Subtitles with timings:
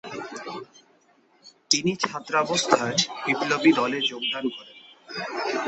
[1.71, 4.77] তিনি ছাত্রাবস্থায় বিপ্লবী দলে যোগদান করেন।